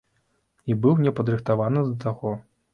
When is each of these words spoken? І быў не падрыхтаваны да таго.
І 0.69 0.77
быў 0.85 0.97
не 1.05 1.13
падрыхтаваны 1.21 1.87
да 1.93 2.05
таго. 2.09 2.37